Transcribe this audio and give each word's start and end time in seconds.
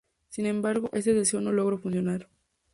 Sin 0.29 0.47
embargo, 0.47 0.89
este 0.93 1.13
deseo 1.13 1.41
no 1.41 1.51
logró 1.51 1.77
funcionar. 1.77 2.27